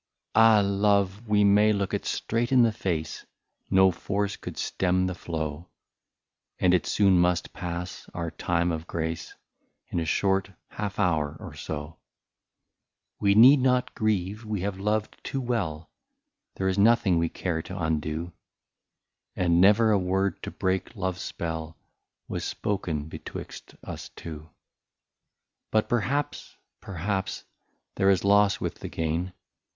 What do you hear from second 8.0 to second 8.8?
our time